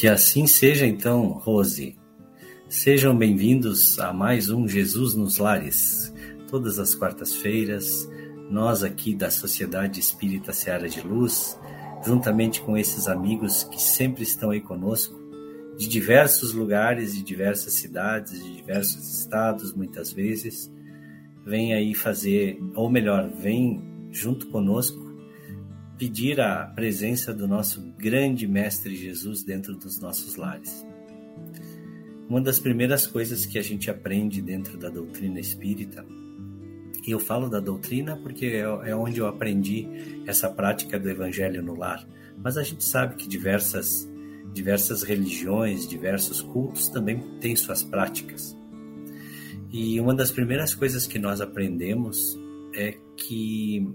Que 0.00 0.08
assim 0.08 0.46
seja 0.46 0.86
então, 0.86 1.26
Rose. 1.26 1.94
Sejam 2.70 3.14
bem-vindos 3.14 3.98
a 3.98 4.14
mais 4.14 4.48
um 4.48 4.66
Jesus 4.66 5.14
nos 5.14 5.36
Lares. 5.36 6.10
Todas 6.48 6.78
as 6.78 6.94
quartas-feiras, 6.94 8.08
nós 8.50 8.82
aqui 8.82 9.14
da 9.14 9.30
Sociedade 9.30 10.00
Espírita 10.00 10.54
Seara 10.54 10.88
de 10.88 11.02
Luz, 11.02 11.60
juntamente 12.02 12.62
com 12.62 12.78
esses 12.78 13.08
amigos 13.08 13.64
que 13.64 13.78
sempre 13.78 14.22
estão 14.22 14.48
aí 14.52 14.62
conosco, 14.62 15.14
de 15.76 15.86
diversos 15.86 16.54
lugares, 16.54 17.12
de 17.14 17.22
diversas 17.22 17.74
cidades, 17.74 18.42
de 18.42 18.56
diversos 18.56 19.18
estados, 19.18 19.74
muitas 19.74 20.10
vezes, 20.10 20.72
vem 21.44 21.74
aí 21.74 21.94
fazer, 21.94 22.58
ou 22.74 22.88
melhor, 22.88 23.28
vem 23.28 23.82
junto 24.10 24.46
conosco 24.46 25.09
pedir 26.00 26.40
a 26.40 26.64
presença 26.64 27.34
do 27.34 27.46
nosso 27.46 27.82
grande 27.98 28.46
Mestre 28.46 28.96
Jesus 28.96 29.42
dentro 29.42 29.76
dos 29.76 30.00
nossos 30.00 30.34
lares. 30.34 30.82
Uma 32.26 32.40
das 32.40 32.58
primeiras 32.58 33.06
coisas 33.06 33.44
que 33.44 33.58
a 33.58 33.62
gente 33.62 33.90
aprende 33.90 34.40
dentro 34.40 34.78
da 34.78 34.88
doutrina 34.88 35.38
espírita, 35.38 36.02
e 37.06 37.10
eu 37.10 37.20
falo 37.20 37.50
da 37.50 37.60
doutrina 37.60 38.16
porque 38.16 38.46
é, 38.46 38.60
é 38.60 38.96
onde 38.96 39.20
eu 39.20 39.26
aprendi 39.26 39.86
essa 40.26 40.48
prática 40.48 40.98
do 40.98 41.10
evangelho 41.10 41.62
no 41.62 41.76
lar, 41.76 42.08
mas 42.42 42.56
a 42.56 42.62
gente 42.62 42.82
sabe 42.82 43.16
que 43.16 43.28
diversas 43.28 44.08
diversas 44.54 45.02
religiões, 45.02 45.86
diversos 45.86 46.40
cultos 46.40 46.88
também 46.88 47.20
têm 47.40 47.54
suas 47.54 47.82
práticas. 47.82 48.56
E 49.70 50.00
uma 50.00 50.14
das 50.14 50.30
primeiras 50.30 50.74
coisas 50.74 51.06
que 51.06 51.18
nós 51.18 51.42
aprendemos 51.42 52.40
é 52.74 52.96
que 53.16 53.86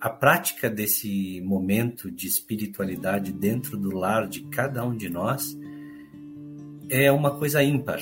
a 0.00 0.08
prática 0.08 0.70
desse 0.70 1.42
momento 1.42 2.10
de 2.10 2.26
espiritualidade 2.26 3.32
dentro 3.32 3.76
do 3.76 3.94
lar 3.94 4.26
de 4.26 4.40
cada 4.44 4.82
um 4.84 4.96
de 4.96 5.10
nós 5.10 5.58
é 6.88 7.12
uma 7.12 7.36
coisa 7.36 7.62
ímpar. 7.62 8.00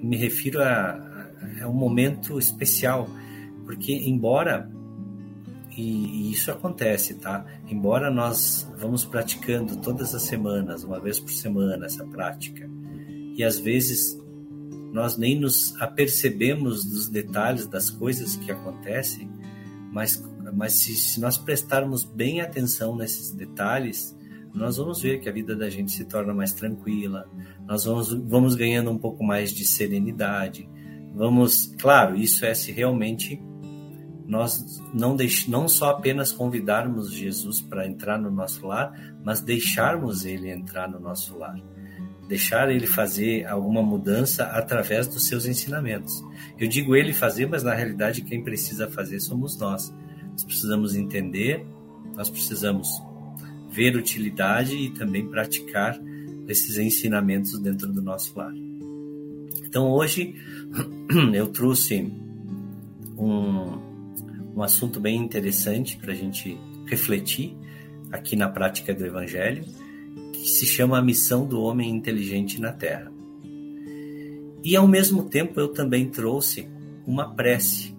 Me 0.00 0.16
refiro 0.16 0.62
a, 0.62 1.30
a, 1.60 1.68
um 1.68 1.74
momento 1.74 2.38
especial, 2.38 3.08
porque 3.64 3.92
embora 3.92 4.70
e, 5.76 6.28
e, 6.28 6.32
isso 6.32 6.52
acontece, 6.52 7.14
tá? 7.14 7.44
Embora 7.68 8.08
nós 8.08 8.70
vamos 8.78 9.04
praticando 9.04 9.76
todas 9.78 10.14
as 10.14 10.22
semanas, 10.22 10.84
uma 10.84 11.00
vez 11.00 11.18
por 11.18 11.32
semana, 11.32 11.86
essa 11.86 12.06
prática, 12.06 12.70
e 13.34 13.42
às 13.42 13.58
vezes 13.58 14.16
nós 14.92 15.18
nem 15.18 15.38
nos 15.38 15.74
apercebemos 15.80 16.84
dos 16.84 17.08
detalhes 17.08 17.66
das 17.66 17.90
coisas 17.90 18.36
que 18.36 18.50
acontecem, 18.50 19.28
mas 19.92 20.16
mas 20.52 20.74
se, 20.74 20.94
se 20.94 21.20
nós 21.20 21.38
prestarmos 21.38 22.04
bem 22.04 22.40
atenção 22.40 22.96
nesses 22.96 23.32
detalhes, 23.32 24.16
nós 24.54 24.78
vamos 24.78 25.02
ver 25.02 25.20
que 25.20 25.28
a 25.28 25.32
vida 25.32 25.54
da 25.54 25.68
gente 25.68 25.92
se 25.92 26.04
torna 26.04 26.32
mais 26.32 26.52
tranquila, 26.52 27.28
nós 27.66 27.84
vamos, 27.84 28.12
vamos 28.12 28.54
ganhando 28.54 28.90
um 28.90 28.98
pouco 28.98 29.22
mais 29.22 29.52
de 29.52 29.66
serenidade. 29.66 30.68
Vamos, 31.14 31.74
claro, 31.78 32.16
isso 32.16 32.44
é 32.44 32.54
se 32.54 32.72
realmente 32.72 33.40
nós 34.26 34.82
não, 34.92 35.14
deix, 35.14 35.46
não 35.46 35.68
só 35.68 35.90
apenas 35.90 36.32
convidarmos 36.32 37.12
Jesus 37.12 37.60
para 37.60 37.86
entrar 37.86 38.18
no 38.18 38.30
nosso 38.30 38.66
lar, 38.66 38.92
mas 39.24 39.40
deixarmos 39.40 40.24
ele 40.24 40.50
entrar 40.50 40.90
no 40.90 40.98
nosso 40.98 41.38
lar. 41.38 41.56
Deixar 42.28 42.68
ele 42.70 42.86
fazer 42.86 43.46
alguma 43.46 43.82
mudança 43.82 44.44
através 44.44 45.06
dos 45.06 45.28
seus 45.28 45.46
ensinamentos. 45.46 46.24
Eu 46.58 46.66
digo 46.66 46.96
ele 46.96 47.12
fazer, 47.12 47.46
mas 47.46 47.62
na 47.62 47.72
realidade 47.72 48.22
quem 48.22 48.42
precisa 48.42 48.88
fazer 48.88 49.20
somos 49.20 49.56
nós. 49.58 49.94
Nós 50.36 50.44
precisamos 50.44 50.94
entender, 50.94 51.64
nós 52.14 52.28
precisamos 52.28 52.86
ver 53.70 53.96
utilidade 53.96 54.76
e 54.76 54.90
também 54.90 55.26
praticar 55.26 55.98
esses 56.46 56.76
ensinamentos 56.76 57.58
dentro 57.58 57.90
do 57.90 58.02
nosso 58.02 58.38
lar. 58.38 58.52
Então 59.64 59.90
hoje 59.90 60.34
eu 61.32 61.46
trouxe 61.48 62.12
um, 63.16 63.78
um 64.54 64.62
assunto 64.62 65.00
bem 65.00 65.16
interessante 65.16 65.96
para 65.96 66.12
a 66.12 66.14
gente 66.14 66.60
refletir 66.84 67.56
aqui 68.12 68.36
na 68.36 68.50
prática 68.50 68.92
do 68.92 69.06
Evangelho, 69.06 69.64
que 70.34 70.50
se 70.50 70.66
chama 70.66 70.98
a 70.98 71.02
missão 71.02 71.46
do 71.46 71.62
homem 71.62 71.88
inteligente 71.88 72.60
na 72.60 72.74
Terra. 72.74 73.10
E 74.62 74.76
ao 74.76 74.86
mesmo 74.86 75.30
tempo 75.30 75.58
eu 75.58 75.68
também 75.68 76.10
trouxe 76.10 76.68
uma 77.06 77.34
prece, 77.34 77.96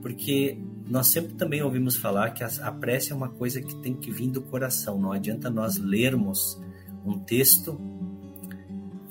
porque 0.00 0.64
nós 0.88 1.08
sempre 1.08 1.34
também 1.34 1.62
ouvimos 1.62 1.96
falar 1.96 2.30
que 2.30 2.44
a, 2.44 2.72
prece 2.72 3.12
é 3.12 3.14
uma 3.14 3.28
coisa 3.28 3.60
que 3.60 3.74
tem 3.76 3.94
que 3.94 4.10
vir 4.10 4.30
do 4.30 4.40
coração. 4.40 4.98
Não 4.98 5.12
adianta 5.12 5.50
nós 5.50 5.76
lermos 5.78 6.60
um 7.04 7.18
texto 7.18 7.80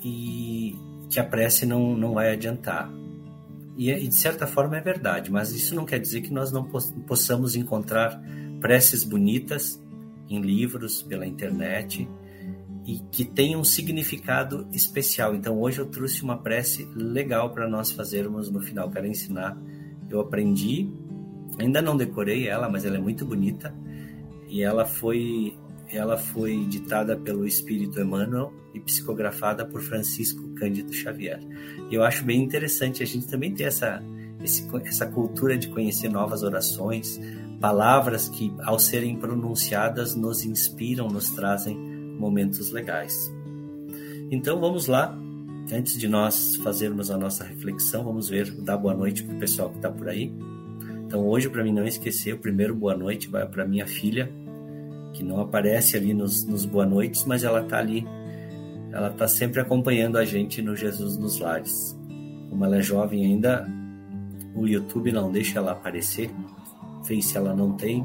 e 0.02 0.74
que 1.10 1.20
a 1.20 1.24
prece 1.24 1.66
não, 1.66 1.96
não 1.96 2.14
vai 2.14 2.32
adiantar. 2.32 2.90
E, 3.76 3.90
e 3.90 4.08
de 4.08 4.14
certa 4.14 4.46
forma 4.46 4.78
é 4.78 4.80
verdade, 4.80 5.30
mas 5.30 5.52
isso 5.52 5.74
não 5.74 5.84
quer 5.84 5.98
dizer 5.98 6.22
que 6.22 6.32
nós 6.32 6.50
não 6.50 6.64
possamos 6.64 7.54
encontrar 7.54 8.20
preces 8.58 9.04
bonitas 9.04 9.78
em 10.28 10.40
livros, 10.40 11.02
pela 11.02 11.26
internet 11.26 12.08
e 12.86 13.00
que 13.10 13.24
tenham 13.24 13.60
um 13.60 13.64
significado 13.64 14.66
especial. 14.72 15.34
Então 15.34 15.60
hoje 15.60 15.80
eu 15.80 15.86
trouxe 15.86 16.22
uma 16.22 16.38
prece 16.38 16.88
legal 16.94 17.50
para 17.50 17.68
nós 17.68 17.90
fazermos 17.90 18.48
no 18.50 18.60
final. 18.60 18.90
Quero 18.90 19.06
ensinar. 19.06 19.58
Eu 20.08 20.20
aprendi 20.20 20.88
Ainda 21.58 21.80
não 21.80 21.96
decorei 21.96 22.48
ela, 22.48 22.68
mas 22.68 22.84
ela 22.84 22.96
é 22.96 23.00
muito 23.00 23.24
bonita 23.24 23.74
e 24.48 24.62
ela 24.62 24.84
foi 24.84 25.56
ela 25.88 26.18
foi 26.18 26.64
ditada 26.64 27.16
pelo 27.16 27.46
Espírito 27.46 28.00
Emmanuel 28.00 28.52
e 28.74 28.80
psicografada 28.80 29.64
por 29.64 29.80
Francisco 29.80 30.48
Cândido 30.54 30.92
Xavier. 30.92 31.40
E 31.88 31.94
eu 31.94 32.02
acho 32.02 32.24
bem 32.24 32.42
interessante 32.42 33.04
a 33.04 33.06
gente 33.06 33.28
também 33.28 33.54
ter 33.54 33.64
essa 33.64 34.02
esse, 34.42 34.68
essa 34.84 35.06
cultura 35.06 35.56
de 35.56 35.68
conhecer 35.68 36.08
novas 36.08 36.42
orações, 36.42 37.20
palavras 37.60 38.28
que 38.28 38.52
ao 38.62 38.78
serem 38.78 39.16
pronunciadas 39.16 40.14
nos 40.14 40.44
inspiram, 40.44 41.08
nos 41.08 41.30
trazem 41.30 41.76
momentos 41.76 42.70
legais. 42.70 43.32
Então 44.30 44.60
vamos 44.60 44.86
lá, 44.86 45.16
antes 45.72 45.98
de 45.98 46.08
nós 46.08 46.56
fazermos 46.56 47.10
a 47.10 47.16
nossa 47.16 47.44
reflexão, 47.44 48.04
vamos 48.04 48.28
ver, 48.28 48.50
dar 48.62 48.76
boa 48.76 48.94
noite 48.94 49.22
para 49.22 49.36
o 49.36 49.38
pessoal 49.38 49.70
que 49.70 49.76
está 49.76 49.90
por 49.90 50.08
aí. 50.08 50.32
Então 51.06 51.24
hoje, 51.24 51.48
para 51.48 51.62
mim 51.62 51.72
não 51.72 51.86
esquecer, 51.86 52.34
o 52.34 52.38
primeiro 52.38 52.74
boa 52.74 52.96
noite 52.96 53.28
vai 53.28 53.46
para 53.46 53.64
minha 53.64 53.86
filha, 53.86 54.28
que 55.12 55.22
não 55.22 55.40
aparece 55.40 55.96
ali 55.96 56.12
nos, 56.12 56.44
nos 56.44 56.66
boa 56.66 56.84
noites, 56.84 57.24
mas 57.24 57.44
ela 57.44 57.62
está 57.62 57.78
ali, 57.78 58.04
ela 58.92 59.08
está 59.08 59.28
sempre 59.28 59.60
acompanhando 59.60 60.18
a 60.18 60.24
gente 60.24 60.60
no 60.60 60.74
Jesus 60.74 61.16
nos 61.16 61.38
Lares. 61.38 61.96
Como 62.50 62.64
ela 62.64 62.78
é 62.78 62.82
jovem 62.82 63.24
ainda, 63.24 63.68
o 64.54 64.66
YouTube 64.66 65.12
não 65.12 65.30
deixa 65.30 65.58
ela 65.58 65.72
aparecer, 65.72 66.28
Face 67.04 67.36
ela 67.36 67.54
não 67.54 67.72
tem, 67.72 68.04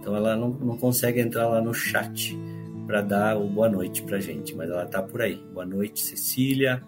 então 0.00 0.16
ela 0.16 0.34
não, 0.34 0.48
não 0.48 0.78
consegue 0.78 1.20
entrar 1.20 1.48
lá 1.48 1.60
no 1.60 1.74
chat. 1.74 2.34
para 2.86 3.02
dar 3.02 3.36
o 3.36 3.46
boa 3.46 3.68
noite 3.68 4.02
para 4.02 4.18
gente, 4.18 4.56
mas 4.56 4.70
ela 4.70 4.84
está 4.84 5.02
por 5.02 5.20
aí. 5.20 5.36
Boa 5.52 5.66
noite, 5.66 6.00
Cecília. 6.00 6.82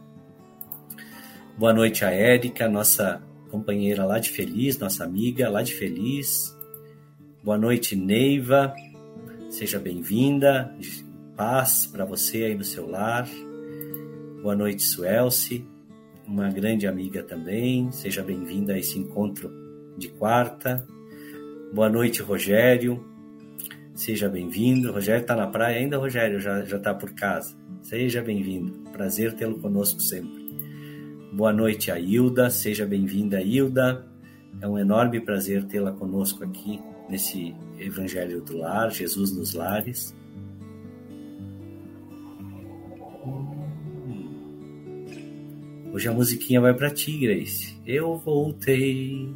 Boa 1.58 1.74
noite 1.74 2.02
a 2.06 2.10
Érica, 2.10 2.66
nossa 2.66 3.20
companheira 3.50 4.04
lá 4.04 4.18
de 4.18 4.30
Feliz, 4.30 4.78
nossa 4.78 5.04
amiga 5.04 5.48
lá 5.50 5.62
de 5.62 5.74
Feliz. 5.74 6.56
Boa 7.42 7.58
noite, 7.58 7.96
Neiva. 7.96 8.74
Seja 9.50 9.78
bem-vinda. 9.78 10.74
Paz 11.36 11.86
para 11.86 12.04
você 12.04 12.44
aí 12.44 12.54
no 12.54 12.64
seu 12.64 12.88
lar. 12.88 13.28
Boa 14.42 14.54
noite, 14.54 14.82
Suelce. 14.82 15.66
Uma 16.26 16.48
grande 16.48 16.86
amiga 16.86 17.22
também. 17.22 17.90
Seja 17.90 18.22
bem-vinda 18.22 18.74
a 18.74 18.78
esse 18.78 18.98
encontro 18.98 19.50
de 19.98 20.08
quarta. 20.08 20.86
Boa 21.72 21.88
noite, 21.88 22.22
Rogério. 22.22 23.04
Seja 23.94 24.28
bem-vindo. 24.28 24.92
Rogério 24.92 25.22
está 25.22 25.34
na 25.34 25.48
praia 25.48 25.78
ainda, 25.78 25.98
Rogério? 25.98 26.38
Já 26.40 26.62
está 26.62 26.94
por 26.94 27.12
casa. 27.14 27.56
Seja 27.82 28.22
bem-vindo. 28.22 28.90
Prazer 28.92 29.34
tê-lo 29.34 29.58
conosco 29.58 30.00
sempre. 30.00 30.39
Boa 31.32 31.52
noite 31.52 31.92
a 31.92 31.98
Hilda. 31.98 32.50
Seja 32.50 32.84
bem-vinda, 32.84 33.40
Hilda. 33.40 34.04
É 34.60 34.66
um 34.66 34.76
enorme 34.76 35.20
prazer 35.20 35.62
tê-la 35.62 35.92
conosco 35.92 36.42
aqui 36.42 36.80
nesse 37.08 37.54
Evangelho 37.78 38.42
do 38.42 38.58
Lar, 38.58 38.90
Jesus 38.90 39.30
nos 39.36 39.54
Lares. 39.54 40.12
Hoje 45.92 46.08
a 46.08 46.12
musiquinha 46.12 46.60
vai 46.60 46.74
para 46.74 46.90
ti, 46.90 47.16
Grace. 47.16 47.80
Eu 47.86 48.16
voltei, 48.16 49.32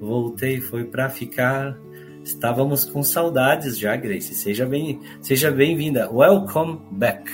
voltei 0.00 0.60
foi 0.60 0.84
para 0.84 1.10
ficar. 1.10 1.76
Estávamos 2.22 2.84
com 2.84 3.02
saudades 3.02 3.76
já, 3.76 3.96
Grace. 3.96 4.36
Seja 4.36 4.64
bem, 4.64 5.00
seja 5.20 5.50
bem-vinda. 5.50 6.08
Welcome 6.12 6.78
back. 6.92 7.28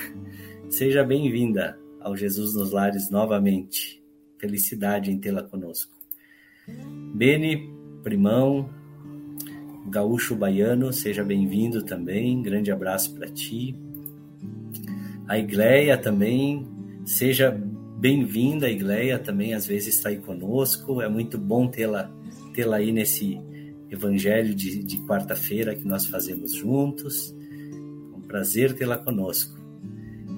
Seja 0.69 1.03
bem-vinda 1.03 1.84
ao 2.05 2.15
Jesus 2.15 2.53
nos 2.53 2.71
Lares 2.71 3.09
novamente. 3.09 3.99
Felicidade 4.37 5.09
em 5.09 5.17
tê-la 5.17 5.41
conosco. 5.41 5.91
Beni, 7.15 7.67
primão, 8.03 8.69
gaúcho 9.89 10.35
baiano, 10.35 10.93
seja 10.93 11.23
bem-vindo 11.23 11.81
também. 11.81 12.43
Grande 12.43 12.71
abraço 12.71 13.15
para 13.15 13.27
ti. 13.27 13.75
A 15.27 15.39
Igleia 15.39 15.97
também, 15.97 16.67
seja 17.07 17.49
bem-vinda, 17.97 18.69
Igleia 18.69 19.17
também 19.17 19.55
às 19.55 19.65
vezes 19.65 19.95
está 19.95 20.09
aí 20.09 20.17
conosco. 20.17 21.01
É 21.01 21.09
muito 21.09 21.39
bom 21.39 21.67
tê-la 21.67 22.11
tê-la 22.53 22.77
aí 22.77 22.91
nesse 22.91 23.41
Evangelho 23.89 24.53
de, 24.53 24.83
de 24.83 24.97
quarta-feira 25.07 25.73
que 25.73 25.87
nós 25.87 26.05
fazemos 26.05 26.53
juntos. 26.53 27.35
É 28.13 28.15
um 28.15 28.21
prazer 28.21 28.73
tê-la 28.73 28.97
conosco. 28.99 29.64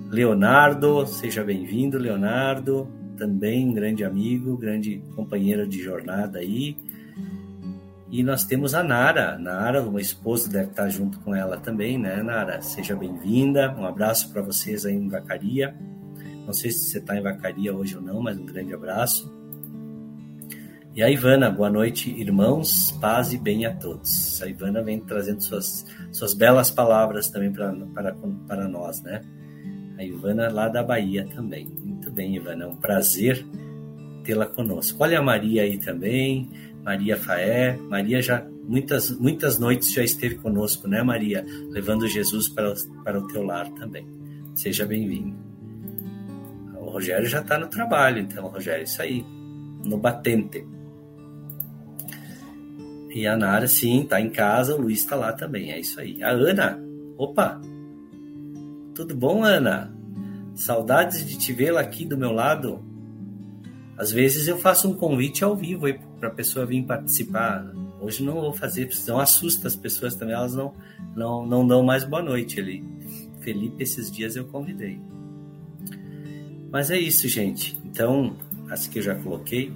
Leonardo, 0.09 1.05
seja 1.05 1.43
bem-vindo, 1.43 1.97
Leonardo, 1.97 2.87
também 3.17 3.67
um 3.67 3.73
grande 3.73 4.05
amigo, 4.05 4.57
grande 4.57 5.03
companheiro 5.13 5.67
de 5.67 5.83
jornada 5.83 6.39
aí. 6.39 6.77
E 8.09 8.23
nós 8.23 8.45
temos 8.45 8.73
a 8.73 8.81
Nara, 8.81 9.37
Nara, 9.37 9.83
uma 9.83 9.99
esposa 9.99 10.49
deve 10.49 10.69
estar 10.69 10.87
junto 10.87 11.19
com 11.19 11.35
ela 11.35 11.57
também, 11.57 11.97
né, 11.97 12.23
Nara? 12.23 12.61
Seja 12.61 12.95
bem-vinda, 12.95 13.75
um 13.77 13.85
abraço 13.85 14.31
para 14.31 14.41
vocês 14.41 14.85
aí 14.85 14.95
em 14.95 15.09
Vacaria. 15.09 15.75
Não 16.45 16.53
sei 16.53 16.71
se 16.71 16.85
você 16.85 16.99
está 16.99 17.17
em 17.17 17.21
Vacaria 17.21 17.75
hoje 17.75 17.97
ou 17.97 18.01
não, 18.01 18.21
mas 18.21 18.37
um 18.37 18.45
grande 18.45 18.73
abraço. 18.73 19.35
E 20.95 21.03
a 21.03 21.11
Ivana, 21.11 21.51
boa 21.51 21.69
noite, 21.69 22.09
irmãos, 22.09 22.91
paz 23.01 23.33
e 23.33 23.37
bem 23.37 23.65
a 23.65 23.75
todos. 23.75 24.41
A 24.41 24.47
Ivana 24.47 24.81
vem 24.81 25.01
trazendo 25.01 25.43
suas, 25.43 25.85
suas 26.13 26.33
belas 26.33 26.71
palavras 26.71 27.29
também 27.29 27.51
para, 27.51 28.67
nós, 28.69 29.03
né? 29.03 29.21
A 29.97 30.03
Ivana 30.03 30.49
lá 30.49 30.67
da 30.69 30.83
Bahia 30.83 31.27
também. 31.33 31.67
Muito 31.83 32.11
bem, 32.11 32.35
Ivana, 32.35 32.65
é 32.65 32.67
um 32.67 32.75
prazer 32.75 33.43
tê-la 34.23 34.45
conosco. 34.45 35.01
Olha 35.01 35.19
a 35.19 35.21
Maria 35.21 35.63
aí 35.63 35.77
também, 35.79 36.49
Maria 36.83 37.17
Faé. 37.17 37.77
Maria 37.89 38.21
já 38.21 38.45
muitas 38.67 39.09
muitas 39.17 39.57
noites 39.57 39.91
já 39.91 40.03
esteve 40.03 40.35
conosco, 40.35 40.87
né, 40.87 41.01
Maria? 41.01 41.43
Levando 41.69 42.07
Jesus 42.07 42.47
para, 42.47 42.73
para 43.03 43.19
o 43.19 43.27
teu 43.27 43.41
lar 43.41 43.69
também. 43.71 44.05
Seja 44.53 44.85
bem-vindo. 44.85 45.35
O 46.75 46.89
Rogério 46.89 47.27
já 47.27 47.41
está 47.41 47.57
no 47.57 47.67
trabalho, 47.67 48.19
então, 48.19 48.47
Rogério, 48.47 48.83
isso 48.83 49.01
aí, 49.01 49.25
no 49.85 49.97
batente. 49.97 50.65
E 53.13 53.25
a 53.25 53.35
Nara, 53.35 53.67
sim, 53.67 54.05
tá 54.07 54.21
em 54.21 54.29
casa, 54.29 54.75
o 54.75 54.81
Luiz 54.81 55.03
tá 55.05 55.15
lá 55.15 55.33
também, 55.33 55.71
é 55.71 55.79
isso 55.79 55.99
aí. 55.99 56.21
A 56.21 56.29
Ana, 56.29 56.79
opa, 57.17 57.59
tudo 58.97 59.15
bom, 59.15 59.43
Ana? 59.43 59.93
Saudades 60.55 61.23
de 61.23 61.37
te 61.37 61.53
vê-la 61.53 61.81
aqui 61.81 62.03
do 62.03 62.17
meu 62.17 62.31
lado. 62.31 62.83
Às 63.95 64.11
vezes 64.11 64.47
eu 64.47 64.57
faço 64.57 64.89
um 64.89 64.95
convite 64.95 65.43
ao 65.43 65.55
vivo 65.55 65.85
para 66.19 66.29
a 66.29 66.31
pessoa 66.31 66.65
vir 66.65 66.83
participar. 66.83 67.71
Hoje 68.01 68.23
não 68.23 68.33
vou 68.33 68.51
fazer, 68.51 68.91
senão 68.91 69.19
assusta 69.19 69.67
as 69.67 69.75
pessoas 69.75 70.15
também, 70.15 70.33
elas 70.33 70.55
não, 70.55 70.73
não, 71.15 71.45
não 71.45 71.67
dão 71.67 71.83
mais 71.83 72.03
boa 72.03 72.23
noite 72.23 72.59
ali. 72.59 72.83
Felipe, 73.41 73.83
esses 73.83 74.11
dias 74.11 74.35
eu 74.35 74.45
convidei. 74.45 74.99
Mas 76.71 76.89
é 76.89 76.97
isso, 76.97 77.27
gente. 77.27 77.79
Então, 77.85 78.35
as 78.67 78.87
que 78.87 78.97
eu 78.97 79.03
já 79.03 79.13
coloquei, 79.13 79.71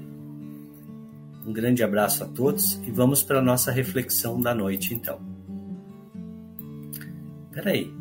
um 1.46 1.54
grande 1.54 1.84
abraço 1.84 2.24
a 2.24 2.28
todos 2.28 2.82
e 2.88 2.90
vamos 2.90 3.22
para 3.22 3.38
a 3.38 3.44
nossa 3.44 3.72
reflexão 3.72 4.42
da 4.42 4.56
noite, 4.56 4.96
então. 4.96 5.22
Peraí, 7.52 8.01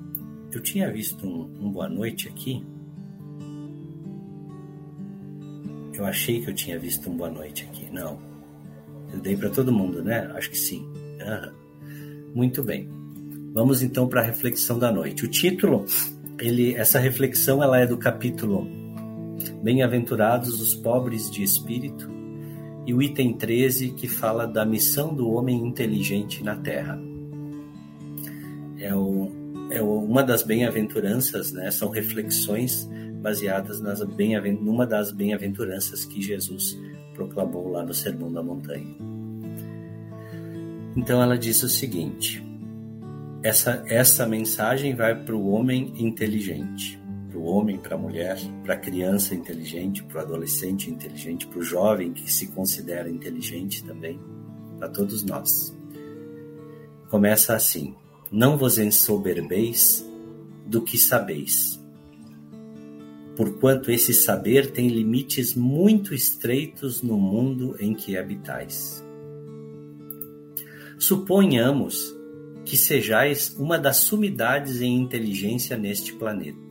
eu 0.58 0.62
tinha 0.62 0.90
visto 0.92 1.26
um, 1.26 1.50
um 1.60 1.70
boa 1.70 1.88
noite 1.88 2.28
aqui. 2.28 2.64
Eu 5.92 6.04
achei 6.06 6.40
que 6.40 6.50
eu 6.50 6.54
tinha 6.54 6.78
visto 6.78 7.10
um 7.10 7.16
boa 7.16 7.30
noite 7.30 7.64
aqui. 7.64 7.88
Não. 7.92 8.18
Eu 9.12 9.20
dei 9.20 9.36
para 9.36 9.50
todo 9.50 9.72
mundo, 9.72 10.02
né? 10.02 10.30
Acho 10.34 10.50
que 10.50 10.58
sim. 10.58 10.86
Uhum. 11.20 11.52
Muito 12.34 12.62
bem. 12.62 12.88
Vamos 13.52 13.82
então 13.82 14.08
para 14.08 14.20
a 14.20 14.24
reflexão 14.24 14.78
da 14.78 14.92
noite. 14.92 15.24
O 15.24 15.28
título, 15.28 15.84
ele, 16.38 16.74
essa 16.74 16.98
reflexão, 16.98 17.62
ela 17.62 17.78
é 17.78 17.86
do 17.86 17.96
capítulo 17.96 18.66
Bem-aventurados 19.62 20.60
os 20.60 20.74
pobres 20.74 21.30
de 21.30 21.42
espírito, 21.42 22.08
e 22.86 22.94
o 22.94 23.02
item 23.02 23.34
13 23.34 23.90
que 23.90 24.08
fala 24.08 24.46
da 24.46 24.64
missão 24.64 25.14
do 25.14 25.30
homem 25.30 25.56
inteligente 25.66 26.42
na 26.42 26.56
Terra. 26.56 26.98
É, 28.78 28.94
o, 28.94 29.30
é 29.70 29.82
uma 29.82 30.22
das 30.22 30.42
bem-aventuranças, 30.42 31.52
né? 31.52 31.70
São 31.70 31.88
reflexões 31.88 32.88
baseadas 33.20 33.80
nas 33.80 34.02
bem 34.02 34.40
numa 34.54 34.86
das 34.86 35.12
bem-aventuranças 35.12 36.04
que 36.04 36.20
Jesus 36.20 36.78
proclamou 37.14 37.68
lá 37.68 37.84
no 37.84 37.94
Sermão 37.94 38.32
da 38.32 38.42
Montanha. 38.42 38.96
Então 40.96 41.22
ela 41.22 41.38
diz 41.38 41.62
o 41.62 41.68
seguinte: 41.68 42.44
essa, 43.42 43.82
essa 43.86 44.26
mensagem 44.26 44.94
vai 44.94 45.14
para 45.14 45.34
o 45.34 45.50
homem 45.50 45.92
inteligente 45.98 47.00
para 47.30 47.38
o 47.38 47.44
homem, 47.44 47.78
para 47.78 47.94
a 47.94 47.98
mulher, 47.98 48.36
para 48.64 48.74
a 48.74 48.76
criança 48.76 49.34
inteligente, 49.34 50.02
para 50.02 50.18
o 50.18 50.20
adolescente 50.20 50.90
inteligente, 50.90 51.46
para 51.46 51.60
o 51.60 51.62
jovem 51.62 52.12
que 52.12 52.30
se 52.30 52.48
considera 52.48 53.08
inteligente 53.08 53.84
também, 53.84 54.20
para 54.76 54.88
todos 54.88 55.22
nós. 55.22 55.74
Começa 57.08 57.54
assim: 57.54 57.94
Não 58.30 58.56
vos 58.56 58.78
ensoberbeis 58.78 60.06
do 60.66 60.82
que 60.82 60.96
sabeis, 60.96 61.82
porquanto 63.36 63.90
esse 63.90 64.14
saber 64.14 64.70
tem 64.70 64.88
limites 64.88 65.54
muito 65.54 66.14
estreitos 66.14 67.02
no 67.02 67.18
mundo 67.18 67.76
em 67.80 67.92
que 67.94 68.16
habitais. 68.16 69.04
Suponhamos 70.98 72.14
que 72.64 72.76
sejais 72.76 73.56
uma 73.58 73.78
das 73.78 73.96
sumidades 73.96 74.80
em 74.80 74.96
inteligência 74.96 75.76
neste 75.76 76.12
planeta 76.12 76.70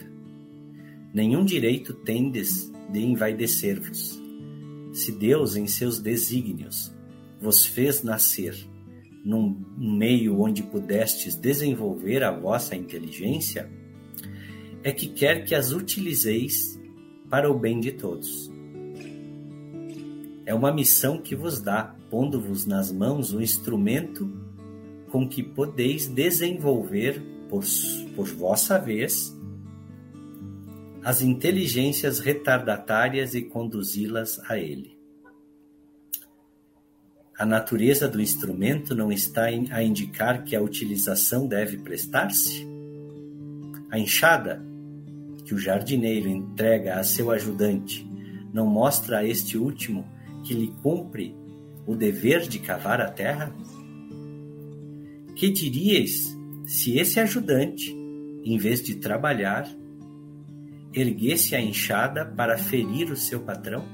nenhum 1.13 1.43
direito 1.43 1.93
tendes 1.93 2.71
de 2.89 2.99
envaidecer-vos. 2.99 4.19
Se 4.93 5.11
Deus, 5.11 5.55
em 5.55 5.67
seus 5.67 5.99
desígnios, 5.99 6.93
vos 7.39 7.65
fez 7.65 8.03
nascer 8.03 8.55
num 9.29 9.63
meio 9.77 10.41
onde 10.41 10.63
pudestes 10.63 11.35
desenvolver 11.35 12.23
a 12.23 12.31
vossa 12.31 12.75
inteligência, 12.75 13.69
é 14.83 14.91
que 14.91 15.07
quer 15.07 15.45
que 15.45 15.53
as 15.53 15.71
utilizeis 15.71 16.79
para 17.29 17.49
o 17.49 17.53
bem 17.53 17.79
de 17.79 17.91
todos. 17.91 18.51
É 20.47 20.53
uma 20.55 20.73
missão 20.73 21.21
que 21.21 21.35
vos 21.35 21.61
dá, 21.61 21.95
pondo-vos 22.09 22.65
nas 22.65 22.91
mãos 22.91 23.31
o 23.31 23.39
instrumento 23.39 24.27
com 25.11 25.29
que 25.29 25.43
podeis 25.43 26.07
desenvolver, 26.07 27.21
por, 27.47 27.63
por 28.15 28.27
vossa 28.29 28.79
vez, 28.79 29.37
as 31.03 31.21
inteligências 31.21 32.19
retardatárias 32.19 33.35
e 33.35 33.43
conduzi-las 33.43 34.39
a 34.49 34.57
ele. 34.57 34.98
A 37.39 37.45
natureza 37.45 38.05
do 38.09 38.19
instrumento 38.19 38.93
não 38.93 39.09
está 39.09 39.45
a 39.45 39.81
indicar 39.81 40.43
que 40.43 40.57
a 40.57 40.61
utilização 40.61 41.47
deve 41.47 41.77
prestar-se? 41.77 42.67
A 43.89 43.97
enxada 43.97 44.61
que 45.45 45.53
o 45.53 45.57
jardineiro 45.57 46.27
entrega 46.27 46.99
a 46.99 47.03
seu 47.03 47.31
ajudante 47.31 48.05
não 48.53 48.67
mostra 48.67 49.19
a 49.19 49.25
este 49.25 49.57
último 49.57 50.05
que 50.43 50.53
lhe 50.53 50.67
cumpre 50.83 51.33
o 51.87 51.95
dever 51.95 52.41
de 52.41 52.59
cavar 52.59 52.99
a 52.99 53.09
terra? 53.09 53.55
Que 55.33 55.49
diríeis 55.49 56.37
se 56.67 56.99
esse 56.99 57.21
ajudante, 57.21 57.95
em 58.43 58.57
vez 58.57 58.83
de 58.83 58.95
trabalhar, 58.95 59.65
erguesse 60.93 61.55
a 61.55 61.61
enxada 61.61 62.25
para 62.25 62.57
ferir 62.57 63.09
o 63.09 63.15
seu 63.15 63.39
patrão? 63.39 63.85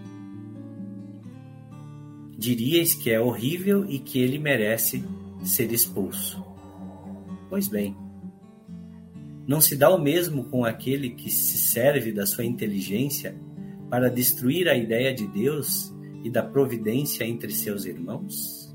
Diríeis 2.38 2.94
que 2.94 3.12
é 3.12 3.20
horrível 3.20 3.86
e 3.90 4.00
que 4.00 4.20
ele 4.20 4.38
merece 4.38 5.04
ser 5.44 5.72
expulso. 5.72 6.44
Pois 7.50 7.68
bem, 7.68 7.96
não 9.48 9.62
se 9.62 9.76
dá 9.76 9.90
o 9.90 10.02
mesmo 10.02 10.46
com 10.46 10.66
aquele 10.66 11.12
que 11.12 11.30
se 11.30 11.58
serve 11.58 12.12
da 12.12 12.26
sua 12.26 12.44
inteligência 12.44 13.36
para 13.90 14.10
destruir 14.10 14.68
a 14.68 14.76
ideia 14.76 15.14
de 15.14 15.28
Deus 15.28 15.94
e 16.24 16.30
da 16.30 16.42
providência 16.42 17.24
entre 17.24 17.52
seus 17.52 17.86
irmãos? 17.86 18.66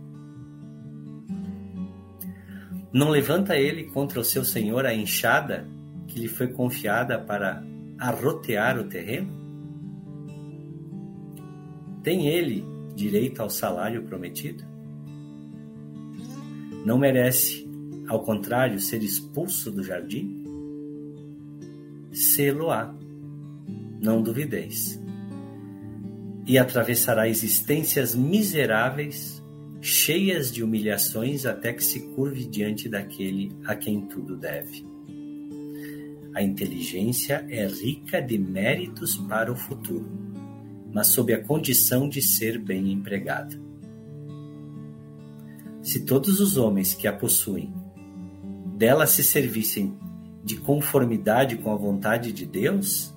Não 2.93 3.09
levanta 3.09 3.57
ele 3.57 3.85
contra 3.85 4.21
o 4.21 4.25
seu 4.25 4.45
senhor 4.45 4.87
a 4.87 4.95
enxada 4.95 5.69
que 6.07 6.19
lhe 6.19 6.29
foi 6.29 6.49
confiada 6.49 7.19
para 7.19 7.65
arrotear 7.99 8.79
o 8.79 8.85
terreno? 8.85 9.39
Tem 12.03 12.29
ele 12.29 12.65
direito 13.01 13.41
ao 13.41 13.49
salário 13.49 14.03
prometido? 14.03 14.63
Não 16.85 16.99
merece, 16.99 17.67
ao 18.07 18.21
contrário, 18.21 18.79
ser 18.79 19.03
expulso 19.03 19.71
do 19.71 19.83
jardim? 19.83 20.45
Sê-lo-á, 22.13 22.95
não 24.03 24.23
duvideis. 24.23 25.01
E 26.47 26.59
atravessará 26.59 27.27
existências 27.29 28.15
miseráveis, 28.15 29.43
cheias 29.81 30.53
de 30.53 30.63
humilhações, 30.63 31.47
até 31.47 31.73
que 31.73 31.85
se 31.85 32.01
curve 32.15 32.45
diante 32.45 32.89
daquele 32.89 33.51
a 33.65 33.75
quem 33.75 34.03
tudo 34.03 34.37
deve. 34.37 34.85
A 36.35 36.43
inteligência 36.43 37.47
é 37.49 37.67
rica 37.67 38.21
de 38.21 38.39
méritos 38.39 39.17
para 39.17 39.51
o 39.51 39.57
futuro, 39.57 40.09
mas 40.93 41.09
sob 41.09 41.33
a 41.33 41.43
condição 41.43 42.09
de 42.09 42.21
ser 42.21 42.59
bem 42.59 42.93
empregada. 42.93 43.59
Se 45.83 46.05
todos 46.05 46.41
os 46.41 46.57
homens 46.57 46.95
que 46.95 47.09
a 47.09 47.13
possuem 47.13 47.73
dela 48.77 49.07
se 49.07 49.23
servissem 49.23 49.97
de 50.45 50.57
conformidade 50.57 51.57
com 51.57 51.73
a 51.73 51.77
vontade 51.77 52.33
de 52.33 52.47
Deus, 52.47 53.15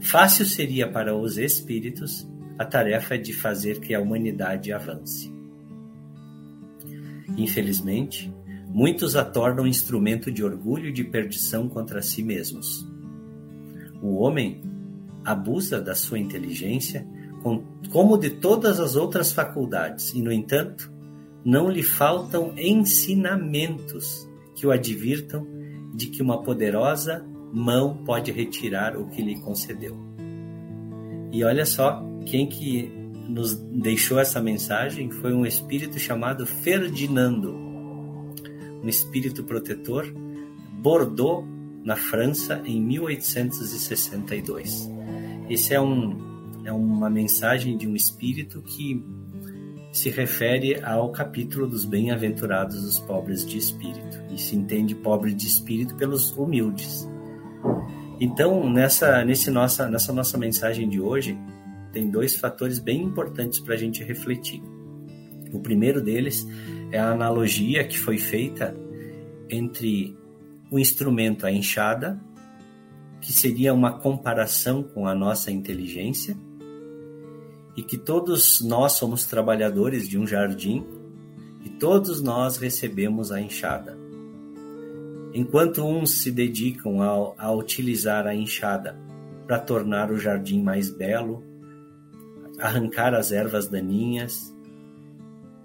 fácil 0.00 0.46
seria 0.46 0.90
para 0.90 1.16
os 1.16 1.38
espíritos 1.38 2.28
a 2.58 2.64
tarefa 2.64 3.18
de 3.18 3.32
fazer 3.32 3.80
que 3.80 3.94
a 3.94 4.00
humanidade 4.00 4.72
avance. 4.72 5.32
Infelizmente, 7.36 8.32
muitos 8.68 9.16
a 9.16 9.24
tornam 9.24 9.66
instrumento 9.66 10.30
de 10.30 10.44
orgulho 10.44 10.88
e 10.88 10.92
de 10.92 11.04
perdição 11.04 11.68
contra 11.68 12.02
si 12.02 12.22
mesmos. 12.22 12.86
O 14.02 14.16
homem 14.16 14.60
abusa 15.24 15.80
da 15.80 15.94
sua 15.94 16.18
inteligência 16.18 17.06
como 17.90 18.16
de 18.16 18.30
todas 18.30 18.80
as 18.80 18.96
outras 18.96 19.30
faculdades, 19.32 20.14
e, 20.14 20.22
no 20.22 20.32
entanto, 20.32 20.90
não 21.44 21.68
lhe 21.68 21.82
faltam 21.82 22.54
ensinamentos 22.56 24.26
que 24.54 24.66
o 24.66 24.70
advirtam 24.70 25.46
de 25.94 26.06
que 26.06 26.22
uma 26.22 26.42
poderosa 26.42 27.22
mão 27.52 28.02
pode 28.04 28.32
retirar 28.32 28.96
o 28.96 29.08
que 29.08 29.20
lhe 29.20 29.38
concedeu. 29.40 29.94
E 31.30 31.44
olha 31.44 31.66
só, 31.66 32.02
quem 32.24 32.48
que 32.48 32.90
nos 33.28 33.54
deixou 33.54 34.18
essa 34.18 34.40
mensagem 34.40 35.10
foi 35.10 35.34
um 35.34 35.44
espírito 35.44 35.98
chamado 35.98 36.46
Ferdinando, 36.46 37.52
um 38.82 38.88
espírito 38.88 39.44
protetor, 39.44 40.10
Bordeaux, 40.80 41.46
na 41.84 41.96
França, 41.96 42.62
em 42.64 42.80
1862. 42.80 44.93
Esse 45.48 45.74
é, 45.74 45.80
um, 45.80 46.62
é 46.64 46.72
uma 46.72 47.10
mensagem 47.10 47.76
de 47.76 47.86
um 47.86 47.94
espírito 47.94 48.62
que 48.62 49.04
se 49.92 50.10
refere 50.10 50.82
ao 50.82 51.12
capítulo 51.12 51.68
dos 51.68 51.84
bem-aventurados 51.84 52.82
os 52.82 52.98
pobres 52.98 53.46
de 53.46 53.58
espírito. 53.58 54.22
E 54.32 54.40
se 54.40 54.56
entende 54.56 54.94
pobre 54.94 55.32
de 55.32 55.46
espírito 55.46 55.94
pelos 55.94 56.36
humildes. 56.36 57.08
Então, 58.20 58.68
nessa, 58.68 59.24
nesse 59.24 59.50
nossa, 59.50 59.88
nessa 59.88 60.12
nossa 60.12 60.38
mensagem 60.38 60.88
de 60.88 61.00
hoje, 61.00 61.38
tem 61.92 62.10
dois 62.10 62.36
fatores 62.36 62.78
bem 62.78 63.02
importantes 63.02 63.60
para 63.60 63.74
a 63.74 63.76
gente 63.76 64.02
refletir. 64.02 64.62
O 65.52 65.60
primeiro 65.60 66.02
deles 66.02 66.46
é 66.90 66.98
a 66.98 67.10
analogia 67.10 67.84
que 67.84 67.98
foi 67.98 68.18
feita 68.18 68.76
entre 69.48 70.16
o 70.70 70.78
instrumento, 70.78 71.46
a 71.46 71.52
enxada, 71.52 72.20
que 73.24 73.32
seria 73.32 73.72
uma 73.72 73.90
comparação 73.90 74.82
com 74.82 75.08
a 75.08 75.14
nossa 75.14 75.50
inteligência, 75.50 76.36
e 77.74 77.82
que 77.82 77.96
todos 77.96 78.60
nós 78.60 78.92
somos 78.92 79.24
trabalhadores 79.24 80.06
de 80.06 80.18
um 80.18 80.26
jardim 80.26 80.84
e 81.64 81.70
todos 81.70 82.22
nós 82.22 82.58
recebemos 82.58 83.32
a 83.32 83.40
enxada. 83.40 83.98
Enquanto 85.32 85.82
uns 85.82 86.22
se 86.22 86.30
dedicam 86.30 87.00
a, 87.00 87.46
a 87.46 87.52
utilizar 87.52 88.26
a 88.26 88.34
enxada 88.34 88.94
para 89.46 89.58
tornar 89.58 90.12
o 90.12 90.18
jardim 90.18 90.62
mais 90.62 90.90
belo, 90.90 91.42
arrancar 92.60 93.14
as 93.14 93.32
ervas 93.32 93.66
daninhas, 93.66 94.54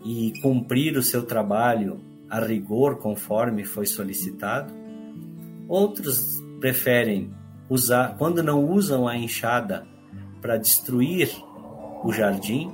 e 0.03 0.31
cumprir 0.41 0.97
o 0.97 1.03
seu 1.03 1.23
trabalho 1.23 1.99
a 2.29 2.39
rigor 2.39 2.99
conforme 2.99 3.65
foi 3.65 3.85
solicitado. 3.85 4.73
Outros 5.67 6.41
preferem 6.61 7.37
usar, 7.69 8.17
quando 8.17 8.41
não 8.41 8.65
usam 8.65 9.07
a 9.07 9.15
enxada 9.15 9.87
para 10.41 10.57
destruir 10.57 11.29
o 12.03 12.11
jardim 12.11 12.71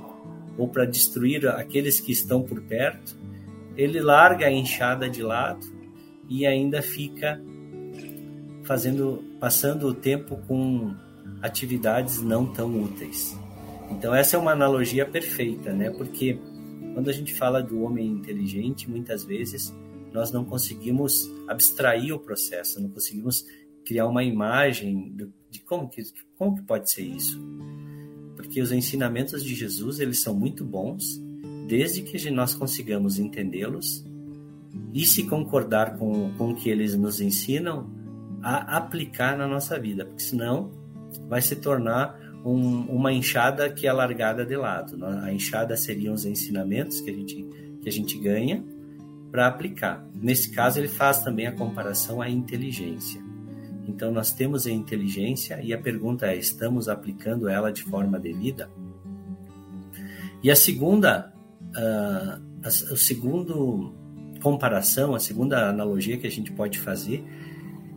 ou 0.56 0.68
para 0.68 0.84
destruir 0.84 1.46
aqueles 1.48 2.00
que 2.00 2.12
estão 2.12 2.42
por 2.42 2.62
perto, 2.62 3.16
ele 3.76 4.00
larga 4.00 4.46
a 4.46 4.50
enxada 4.50 5.08
de 5.08 5.22
lado 5.22 5.66
e 6.28 6.46
ainda 6.46 6.80
fica 6.80 7.40
fazendo 8.64 9.22
passando 9.38 9.86
o 9.86 9.94
tempo 9.94 10.38
com 10.48 10.94
atividades 11.42 12.22
não 12.22 12.46
tão 12.46 12.82
úteis. 12.82 13.38
Então 13.90 14.14
essa 14.14 14.36
é 14.36 14.38
uma 14.38 14.52
analogia 14.52 15.06
perfeita, 15.06 15.72
né? 15.72 15.90
Porque 15.90 16.38
quando 16.94 17.08
a 17.08 17.12
gente 17.12 17.34
fala 17.34 17.62
do 17.62 17.82
homem 17.82 18.06
inteligente, 18.06 18.88
muitas 18.88 19.24
vezes 19.24 19.72
nós 20.12 20.32
não 20.32 20.44
conseguimos 20.44 21.30
abstrair 21.46 22.14
o 22.14 22.18
processo, 22.18 22.80
não 22.80 22.88
conseguimos 22.88 23.44
criar 23.86 24.06
uma 24.06 24.24
imagem 24.24 25.14
de 25.48 25.60
como 25.60 25.88
que, 25.88 26.02
como 26.36 26.56
que 26.56 26.62
pode 26.62 26.90
ser 26.90 27.02
isso. 27.02 27.40
Porque 28.34 28.60
os 28.60 28.72
ensinamentos 28.72 29.42
de 29.42 29.54
Jesus, 29.54 30.00
eles 30.00 30.20
são 30.20 30.34
muito 30.34 30.64
bons, 30.64 31.22
desde 31.66 32.02
que 32.02 32.30
nós 32.30 32.54
consigamos 32.54 33.18
entendê-los 33.18 34.04
e 34.92 35.06
se 35.06 35.24
concordar 35.24 35.96
com, 35.96 36.32
com 36.36 36.50
o 36.50 36.54
que 36.54 36.68
eles 36.68 36.94
nos 36.96 37.20
ensinam, 37.20 37.90
a 38.42 38.76
aplicar 38.76 39.36
na 39.36 39.48
nossa 39.48 39.78
vida, 39.78 40.04
porque 40.04 40.22
senão 40.22 40.70
vai 41.28 41.40
se 41.40 41.56
tornar 41.56 42.16
um, 42.44 42.82
uma 42.82 43.12
enxada 43.12 43.68
que 43.68 43.86
é 43.86 43.92
largada 43.92 44.44
de 44.44 44.56
lado. 44.56 44.96
Né? 44.96 45.20
A 45.24 45.32
enxada 45.32 45.76
seriam 45.76 46.14
os 46.14 46.24
ensinamentos 46.24 47.00
que 47.00 47.10
a 47.10 47.12
gente, 47.12 47.48
que 47.82 47.88
a 47.88 47.92
gente 47.92 48.18
ganha 48.18 48.64
para 49.32 49.48
aplicar. 49.48 50.06
Nesse 50.14 50.50
caso, 50.50 50.78
ele 50.78 50.88
faz 50.88 51.24
também 51.24 51.46
a 51.46 51.52
comparação 51.52 52.22
à 52.22 52.30
inteligência. 52.30 53.25
Então, 53.86 54.10
nós 54.10 54.32
temos 54.32 54.66
a 54.66 54.70
inteligência 54.70 55.60
e 55.62 55.72
a 55.72 55.78
pergunta 55.78 56.26
é: 56.26 56.36
estamos 56.36 56.88
aplicando 56.88 57.48
ela 57.48 57.72
de 57.72 57.82
forma 57.82 58.18
devida? 58.18 58.70
E 60.42 60.50
a 60.50 60.56
segunda, 60.56 61.32
uh, 61.76 62.42
a, 62.62 62.68
o 62.92 62.96
segundo 62.96 63.94
comparação, 64.42 65.14
a 65.14 65.20
segunda 65.20 65.68
analogia 65.68 66.18
que 66.18 66.26
a 66.26 66.30
gente 66.30 66.52
pode 66.52 66.78
fazer 66.78 67.24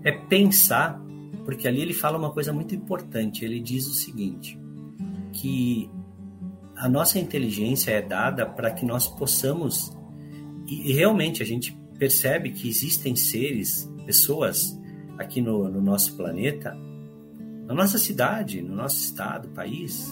é 0.03 0.11
pensar 0.11 0.99
porque 1.45 1.67
ali 1.67 1.81
ele 1.81 1.93
fala 1.93 2.17
uma 2.17 2.31
coisa 2.31 2.53
muito 2.53 2.75
importante. 2.75 3.43
Ele 3.43 3.59
diz 3.59 3.87
o 3.87 3.93
seguinte: 3.93 4.59
que 5.33 5.89
a 6.77 6.87
nossa 6.87 7.19
inteligência 7.19 7.91
é 7.91 8.01
dada 8.01 8.45
para 8.45 8.71
que 8.71 8.85
nós 8.85 9.07
possamos 9.07 9.91
e, 10.67 10.93
realmente 10.93 11.41
a 11.41 11.45
gente 11.45 11.75
percebe 11.97 12.51
que 12.51 12.69
existem 12.69 13.15
seres, 13.15 13.91
pessoas 14.05 14.78
aqui 15.19 15.41
no, 15.41 15.69
no 15.69 15.81
nosso 15.81 16.15
planeta, 16.15 16.75
na 17.67 17.75
nossa 17.75 17.99
cidade, 17.99 18.61
no 18.61 18.75
nosso 18.75 19.03
estado, 19.03 19.49
país, 19.49 20.09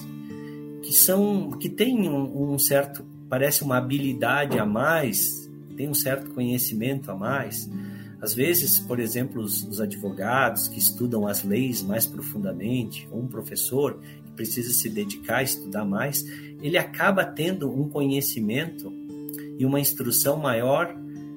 que 0.83 0.93
são 0.93 1.51
que 1.51 1.69
têm 1.69 2.07
um, 2.07 2.53
um 2.53 2.59
certo 2.59 3.03
parece 3.29 3.63
uma 3.63 3.77
habilidade 3.77 4.59
a 4.59 4.65
mais, 4.65 5.49
tem 5.75 5.89
um 5.89 5.93
certo 5.93 6.31
conhecimento 6.31 7.09
a 7.11 7.15
mais, 7.15 7.69
Às 8.21 8.33
vezes, 8.33 8.79
por 8.79 8.99
exemplo, 8.99 9.41
os, 9.41 9.63
os, 9.63 9.79
advogados 9.79 10.67
que 10.67 10.79
estudam 10.79 11.27
as 11.27 11.43
leis 11.43 11.83
mais 11.83 12.05
profundamente, 12.05 13.07
ou 13.11 13.21
um 13.21 13.27
professor 13.27 13.99
que 14.25 14.31
precisa 14.31 14.73
se 14.73 14.89
dedicar 14.89 15.37
a 15.37 15.43
estudar 15.43 15.85
mais, 15.85 16.25
ele 16.61 16.77
acaba 16.77 17.23
tendo 17.23 17.69
um 17.69 17.87
conhecimento 17.89 18.91
e 19.57 19.65
uma 19.65 19.79
instrução 19.79 20.37
maior 20.37 20.95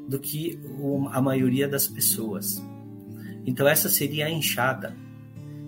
do 0.08 0.18
que 0.18 0.58
a 1.12 1.20
maioria 1.20 1.68
das 1.68 1.86
pessoas. 1.86 2.62
Então 3.46 3.68
essa 3.68 3.88
seria 3.88 4.26
a 4.26 4.30
enxada. 4.30 4.96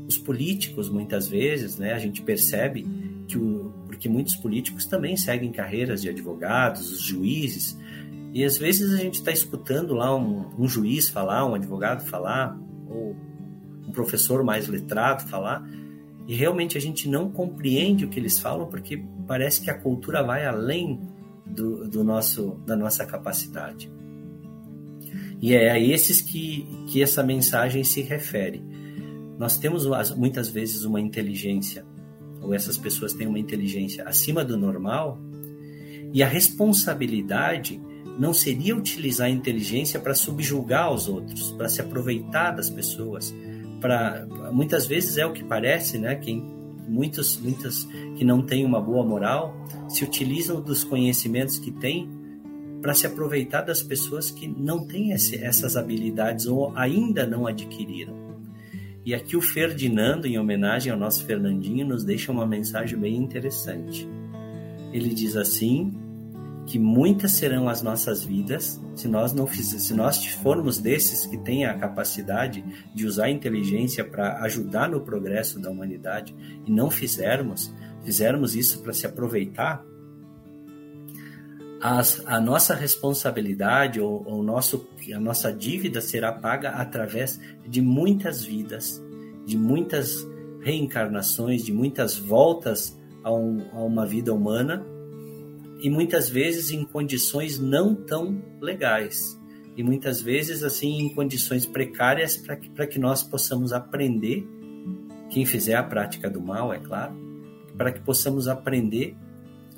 Os 0.06 0.18
políticos, 0.18 0.88
muitas 0.88 1.28
vezes, 1.28 1.78
né, 1.78 1.92
a 1.92 1.98
gente 1.98 2.22
percebe 2.22 2.86
que 3.28 3.38
o, 3.38 3.72
porque 3.86 4.08
muitos 4.08 4.36
políticos 4.36 4.84
também 4.84 5.16
seguem 5.16 5.52
carreiras 5.52 6.02
de 6.02 6.08
advogados, 6.08 6.90
os 6.90 7.00
juízes, 7.00 7.78
e 8.32 8.44
às 8.44 8.56
vezes 8.56 8.92
a 8.92 8.96
gente 8.96 9.16
está 9.16 9.30
escutando 9.30 9.94
lá 9.94 10.14
um, 10.16 10.50
um, 10.58 10.66
juiz 10.66 11.08
falar, 11.08 11.46
um 11.46 11.54
advogado 11.54 12.04
falar, 12.06 12.58
ou 12.88 13.14
um 13.86 13.92
professor 13.92 14.42
mais 14.42 14.66
letrado 14.66 15.28
falar, 15.28 15.62
e 16.26 16.34
realmente 16.34 16.78
a 16.78 16.80
gente 16.80 17.08
não 17.08 17.30
compreende 17.30 18.04
o 18.04 18.08
que 18.08 18.18
eles 18.18 18.38
falam 18.38 18.66
porque 18.66 19.04
parece 19.26 19.60
que 19.60 19.70
a 19.70 19.78
cultura 19.78 20.22
vai 20.22 20.46
além 20.46 21.00
do, 21.44 21.88
do 21.88 22.02
nosso, 22.02 22.56
da 22.66 22.74
nossa 22.74 23.04
capacidade. 23.04 23.92
E 25.42 25.54
é 25.54 25.72
a 25.72 25.78
esses 25.78 26.22
que, 26.22 26.64
que 26.86 27.02
essa 27.02 27.20
mensagem 27.20 27.82
se 27.82 28.00
refere. 28.00 28.62
Nós 29.36 29.58
temos 29.58 29.84
muitas 30.16 30.48
vezes 30.48 30.84
uma 30.84 31.00
inteligência, 31.00 31.84
ou 32.40 32.54
essas 32.54 32.78
pessoas 32.78 33.12
têm 33.12 33.26
uma 33.26 33.40
inteligência 33.40 34.04
acima 34.04 34.44
do 34.44 34.56
normal, 34.56 35.18
e 36.12 36.22
a 36.22 36.28
responsabilidade 36.28 37.80
não 38.18 38.32
seria 38.32 38.76
utilizar 38.76 39.26
a 39.26 39.30
inteligência 39.30 39.98
para 39.98 40.14
subjugar 40.14 40.92
os 40.92 41.08
outros, 41.08 41.50
para 41.52 41.68
se 41.68 41.80
aproveitar 41.80 42.52
das 42.52 42.70
pessoas, 42.70 43.34
para 43.80 44.24
muitas 44.52 44.86
vezes 44.86 45.16
é 45.16 45.26
o 45.26 45.32
que 45.32 45.42
parece, 45.42 45.98
né? 45.98 46.14
Quem 46.14 46.40
muitos 46.86 47.36
muitas 47.38 47.84
que 48.16 48.24
não 48.24 48.42
têm 48.42 48.64
uma 48.64 48.80
boa 48.80 49.04
moral 49.04 49.56
se 49.88 50.04
utilizam 50.04 50.60
dos 50.60 50.84
conhecimentos 50.84 51.58
que 51.58 51.72
têm 51.72 52.08
para 52.82 52.92
se 52.92 53.06
aproveitar 53.06 53.62
das 53.62 53.82
pessoas 53.82 54.30
que 54.30 54.46
não 54.46 54.84
têm 54.84 55.12
esse, 55.12 55.42
essas 55.42 55.76
habilidades 55.76 56.46
ou 56.46 56.76
ainda 56.76 57.26
não 57.26 57.46
adquiriram. 57.46 58.20
E 59.06 59.14
aqui 59.14 59.36
o 59.36 59.40
Ferdinando, 59.40 60.26
em 60.26 60.38
homenagem 60.38 60.92
ao 60.92 60.98
nosso 60.98 61.24
Fernandinho, 61.24 61.86
nos 61.86 62.04
deixa 62.04 62.30
uma 62.30 62.46
mensagem 62.46 62.98
bem 62.98 63.16
interessante. 63.16 64.08
Ele 64.92 65.14
diz 65.14 65.36
assim: 65.36 65.92
que 66.66 66.78
muitas 66.78 67.32
serão 67.32 67.68
as 67.68 67.82
nossas 67.82 68.24
vidas 68.24 68.80
se 68.94 69.08
nós 69.08 69.32
não 69.32 69.46
se 69.46 69.94
nós 69.94 70.24
formos 70.26 70.78
desses 70.78 71.26
que 71.26 71.36
têm 71.36 71.64
a 71.64 71.74
capacidade 71.74 72.64
de 72.94 73.06
usar 73.06 73.26
a 73.26 73.30
inteligência 73.30 74.04
para 74.04 74.42
ajudar 74.44 74.88
no 74.88 75.00
progresso 75.00 75.58
da 75.60 75.70
humanidade 75.70 76.34
e 76.64 76.70
não 76.70 76.90
fizermos, 76.90 77.74
fizermos 78.04 78.54
isso 78.54 78.80
para 78.82 78.92
se 78.92 79.06
aproveitar, 79.06 79.84
as, 81.82 82.22
a 82.26 82.40
nossa 82.40 82.76
responsabilidade 82.76 84.00
ou, 84.00 84.24
ou 84.24 84.40
nosso, 84.40 84.88
a 85.12 85.18
nossa 85.18 85.52
dívida 85.52 86.00
será 86.00 86.30
paga 86.30 86.70
através 86.70 87.40
de 87.66 87.82
muitas 87.82 88.44
vidas, 88.44 89.02
de 89.44 89.58
muitas 89.58 90.24
reencarnações, 90.60 91.64
de 91.64 91.72
muitas 91.72 92.16
voltas 92.16 92.96
a, 93.24 93.32
um, 93.32 93.66
a 93.72 93.82
uma 93.82 94.06
vida 94.06 94.32
humana 94.32 94.86
e 95.80 95.90
muitas 95.90 96.28
vezes 96.28 96.70
em 96.70 96.84
condições 96.84 97.58
não 97.58 97.96
tão 97.96 98.40
legais 98.60 99.36
e 99.76 99.82
muitas 99.82 100.22
vezes 100.22 100.62
assim 100.62 101.00
em 101.00 101.12
condições 101.12 101.66
precárias 101.66 102.36
para 102.36 102.54
que, 102.54 102.86
que 102.86 102.98
nós 103.00 103.24
possamos 103.24 103.72
aprender 103.72 104.46
quem 105.28 105.44
fizer 105.44 105.74
a 105.74 105.82
prática 105.82 106.30
do 106.30 106.40
mal 106.40 106.72
é 106.72 106.78
claro 106.78 107.12
para 107.76 107.90
que 107.90 108.00
possamos 108.00 108.46
aprender 108.46 109.16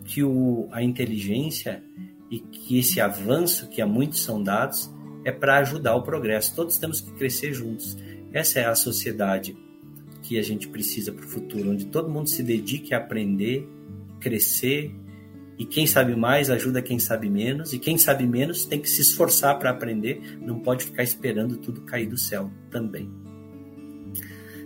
que 0.05 0.23
o, 0.23 0.69
a 0.71 0.83
inteligência 0.83 1.83
e 2.31 2.39
que 2.39 2.79
esse 2.79 3.01
avanço 3.01 3.69
que 3.69 3.81
a 3.81 3.87
muitos 3.87 4.23
são 4.23 4.43
dados 4.43 4.91
é 5.25 5.33
para 5.33 5.59
ajudar 5.59 5.95
o 5.95 6.03
progresso 6.03 6.55
todos 6.55 6.79
temos 6.79 7.01
que 7.01 7.13
crescer 7.13 7.53
juntos 7.53 7.97
essa 8.33 8.61
é 8.61 8.67
a 8.67 8.75
sociedade 8.75 9.57
que 10.23 10.39
a 10.39 10.43
gente 10.43 10.69
precisa 10.69 11.13
para 11.13 11.25
o 11.25 11.29
futuro 11.29 11.71
onde 11.71 11.87
todo 11.87 12.11
mundo 12.11 12.29
se 12.29 12.43
dedique 12.43 12.95
a 12.95 12.99
aprender 12.99 13.69
crescer 14.21 14.95
e 15.59 15.65
quem 15.65 15.87
sabe 15.87 16.17
mais 16.17 16.51
ajuda 16.51 16.83
quem 16.83 16.99
sabe 16.99 17.31
menos, 17.31 17.73
e 17.73 17.79
quem 17.79 17.97
sabe 17.97 18.27
menos 18.27 18.65
tem 18.65 18.81
que 18.81 18.91
se 18.91 19.03
esforçar 19.03 19.59
para 19.59 19.71
aprender, 19.71 20.39
não 20.41 20.59
pode 20.59 20.85
ficar 20.85 21.03
esperando 21.03 21.57
tudo 21.59 21.83
cair 21.83 22.07
do 22.07 22.19
céu 22.19 22.51
também. 22.71 23.09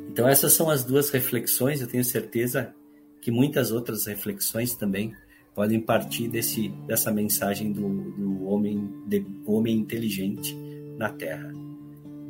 Então, 0.09 0.27
essas 0.27 0.55
são 0.55 0.71
as 0.71 0.85
duas 0.85 1.11
reflexões, 1.11 1.81
eu 1.81 1.87
tenho 1.87 2.05
certeza 2.05 2.75
que 3.21 3.31
muitas 3.31 3.71
outras 3.71 4.07
reflexões 4.07 4.75
também 4.75 5.13
podem 5.59 5.81
partir 5.81 6.29
desse, 6.29 6.69
dessa 6.87 7.11
mensagem 7.11 7.73
do, 7.73 8.13
do 8.13 8.45
homem, 8.45 8.89
de, 9.09 9.27
homem 9.45 9.77
inteligente 9.77 10.57
na 10.97 11.09
Terra. 11.09 11.53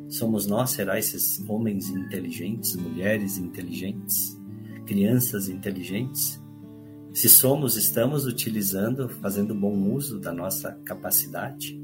Somos 0.07 0.47
nós, 0.47 0.71
será 0.71 0.97
esses 0.97 1.39
homens 1.47 1.91
inteligentes, 1.91 2.75
mulheres 2.75 3.37
inteligentes, 3.37 4.35
crianças 4.87 5.47
inteligentes? 5.47 6.41
Se 7.13 7.29
somos, 7.29 7.77
estamos 7.77 8.25
utilizando, 8.25 9.07
fazendo 9.07 9.53
bom 9.53 9.77
uso 9.93 10.19
da 10.19 10.33
nossa 10.33 10.71
capacidade. 10.83 11.79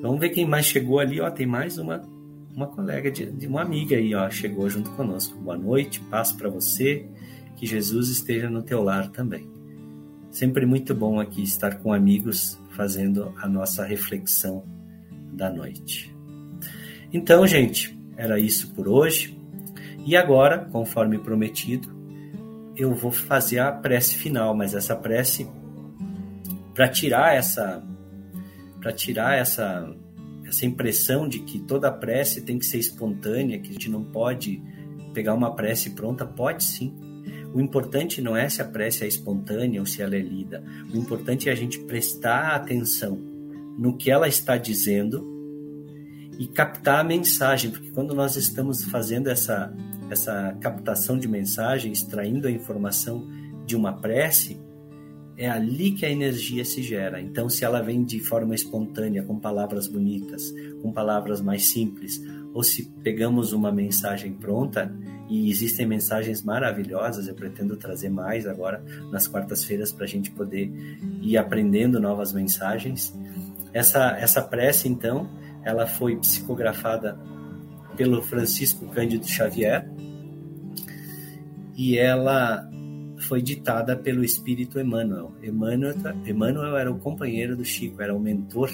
Vamos 0.00 0.18
ver 0.18 0.30
quem 0.30 0.46
mais 0.46 0.64
chegou 0.64 0.98
ali, 0.98 1.20
ó. 1.20 1.30
Tem 1.30 1.46
mais 1.46 1.76
uma 1.76 2.08
uma 2.56 2.68
colega 2.68 3.10
de, 3.10 3.30
de 3.30 3.46
uma 3.46 3.60
amiga 3.60 3.96
aí, 3.96 4.14
ó, 4.14 4.30
chegou 4.30 4.68
junto 4.70 4.90
conosco. 4.92 5.38
Boa 5.38 5.58
noite, 5.58 6.00
paz 6.04 6.32
para 6.32 6.48
você, 6.48 7.06
que 7.54 7.66
Jesus 7.66 8.08
esteja 8.08 8.48
no 8.48 8.62
teu 8.62 8.82
lar 8.82 9.10
também. 9.10 9.57
Sempre 10.38 10.64
muito 10.64 10.94
bom 10.94 11.18
aqui 11.18 11.42
estar 11.42 11.78
com 11.80 11.92
amigos 11.92 12.56
fazendo 12.70 13.34
a 13.38 13.48
nossa 13.48 13.84
reflexão 13.84 14.62
da 15.32 15.50
noite. 15.50 16.14
Então, 17.12 17.44
gente, 17.44 17.98
era 18.16 18.38
isso 18.38 18.72
por 18.72 18.86
hoje. 18.86 19.36
E 20.06 20.14
agora, 20.14 20.60
conforme 20.70 21.18
prometido, 21.18 21.92
eu 22.76 22.94
vou 22.94 23.10
fazer 23.10 23.58
a 23.58 23.72
prece 23.72 24.14
final, 24.14 24.54
mas 24.54 24.74
essa 24.74 24.94
prece 24.94 25.50
para 26.72 26.86
tirar 26.88 27.34
essa 27.34 27.82
para 28.80 28.92
tirar 28.92 29.36
essa 29.36 29.92
essa 30.46 30.64
impressão 30.64 31.28
de 31.28 31.40
que 31.40 31.58
toda 31.58 31.90
prece 31.90 32.42
tem 32.42 32.60
que 32.60 32.66
ser 32.66 32.78
espontânea, 32.78 33.58
que 33.58 33.70
a 33.70 33.72
gente 33.72 33.90
não 33.90 34.04
pode 34.04 34.62
pegar 35.12 35.34
uma 35.34 35.56
prece 35.56 35.96
pronta, 35.96 36.24
pode 36.24 36.62
sim. 36.62 37.07
O 37.54 37.60
importante 37.60 38.20
não 38.20 38.36
é 38.36 38.48
se 38.48 38.60
a 38.60 38.64
prece 38.64 39.04
é 39.04 39.08
espontânea 39.08 39.80
ou 39.80 39.86
se 39.86 40.02
ela 40.02 40.16
é 40.16 40.20
lida. 40.20 40.62
O 40.92 40.96
importante 40.96 41.48
é 41.48 41.52
a 41.52 41.54
gente 41.54 41.78
prestar 41.80 42.54
atenção 42.54 43.18
no 43.78 43.96
que 43.96 44.10
ela 44.10 44.28
está 44.28 44.56
dizendo 44.56 45.26
e 46.38 46.46
captar 46.46 47.00
a 47.00 47.04
mensagem, 47.04 47.70
porque 47.70 47.90
quando 47.90 48.14
nós 48.14 48.36
estamos 48.36 48.84
fazendo 48.84 49.28
essa 49.28 49.72
essa 50.10 50.56
captação 50.60 51.18
de 51.18 51.28
mensagem, 51.28 51.92
extraindo 51.92 52.48
a 52.48 52.50
informação 52.50 53.28
de 53.66 53.76
uma 53.76 53.92
prece, 53.92 54.58
é 55.36 55.48
ali 55.48 55.92
que 55.92 56.04
a 56.04 56.10
energia 56.10 56.64
se 56.64 56.82
gera. 56.82 57.20
Então, 57.20 57.48
se 57.48 57.64
ela 57.64 57.80
vem 57.80 58.02
de 58.02 58.18
forma 58.18 58.54
espontânea, 58.54 59.22
com 59.22 59.38
palavras 59.38 59.86
bonitas, 59.86 60.52
com 60.82 60.92
palavras 60.92 61.40
mais 61.40 61.70
simples, 61.70 62.20
ou 62.54 62.62
se 62.62 62.90
pegamos 63.02 63.52
uma 63.52 63.70
mensagem 63.70 64.32
pronta, 64.32 64.92
e 65.28 65.50
existem 65.50 65.86
mensagens 65.86 66.42
maravilhosas, 66.42 67.28
eu 67.28 67.34
pretendo 67.34 67.76
trazer 67.76 68.08
mais 68.08 68.46
agora 68.46 68.82
nas 69.12 69.28
quartas-feiras 69.28 69.92
para 69.92 70.04
a 70.04 70.08
gente 70.08 70.30
poder 70.30 70.72
ir 71.20 71.36
aprendendo 71.36 72.00
novas 72.00 72.32
mensagens. 72.32 73.14
Essa, 73.72 74.16
essa 74.18 74.40
prece, 74.40 74.88
então, 74.88 75.28
ela 75.62 75.86
foi 75.86 76.16
psicografada 76.16 77.18
pelo 77.94 78.22
Francisco 78.22 78.86
Cândido 78.88 79.26
Xavier 79.26 79.90
e 81.76 81.98
ela 81.98 82.66
foi 83.28 83.42
ditada 83.42 83.96
pelo 83.96 84.24
Espírito 84.24 84.80
Emmanuel. 84.80 85.32
Emmanuel, 85.42 85.94
Emmanuel 86.24 86.76
era 86.76 86.90
o 86.90 86.98
companheiro 86.98 87.56
do 87.56 87.64
Chico, 87.64 88.00
era 88.00 88.14
o 88.14 88.20
mentor, 88.20 88.70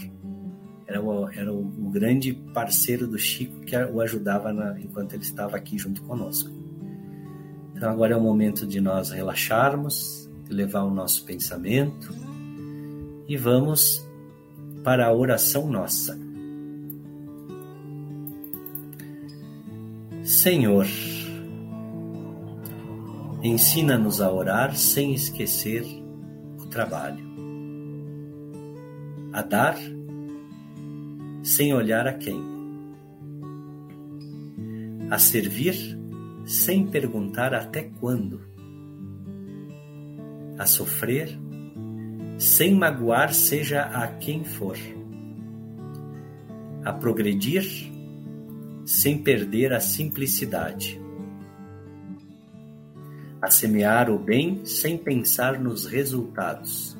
era 0.87 1.03
o, 1.03 1.29
era 1.31 1.53
o, 1.53 1.61
o 1.61 1.91
grande 1.91 2.33
parceiro 2.53 3.07
do 3.07 3.19
Chico 3.19 3.61
que 3.61 3.77
o 3.77 4.01
ajudava 4.01 4.53
na, 4.53 4.79
enquanto 4.79 5.15
ele 5.15 5.23
estava 5.23 5.57
aqui 5.57 5.79
junto 5.79 6.03
conosco. 6.03 6.51
Então 7.75 7.91
agora 7.91 8.15
é 8.15 8.17
o 8.17 8.21
momento 8.21 8.67
de 8.67 8.81
nós 8.81 9.11
relaxarmos, 9.11 10.31
levar 10.49 10.85
o 10.85 10.91
nosso 10.91 11.25
pensamento 11.25 12.15
e 13.27 13.37
vamos 13.37 14.07
para 14.83 15.07
a 15.07 15.13
oração 15.13 15.67
nossa. 15.67 16.19
Senhor, 20.23 20.87
ensina-nos 23.43 24.21
a 24.21 24.33
orar 24.33 24.75
sem 24.77 25.13
esquecer 25.13 25.85
o 26.59 26.67
trabalho, 26.67 27.25
a 29.33 29.43
dar 29.43 29.77
sem 31.45 31.75
olhar 31.75 32.07
a 32.07 32.15
quem. 32.15 32.43
A 35.11 35.19
servir 35.19 35.77
sem 36.47 36.87
perguntar 36.87 37.53
até 37.53 37.83
quando. 38.01 38.41
A 40.59 40.65
sofrer 40.65 41.39
sem 42.39 42.75
magoar 42.75 43.35
seja 43.35 43.83
a 43.83 44.07
quem 44.07 44.43
for. 44.43 44.79
A 46.83 46.93
progredir 46.95 47.93
sem 48.87 49.23
perder 49.23 49.75
a 49.75 49.81
simplicidade. 49.81 50.99
A 53.43 53.51
semear 53.51 54.09
o 54.09 54.19
bem 54.19 54.65
sem 54.65 54.97
pensar 54.97 55.61
nos 55.61 55.85
resultados. 55.85 56.97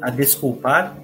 A 0.00 0.08
desculpar 0.08 1.03